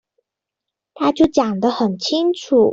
[0.95, 2.69] 他就講得很清楚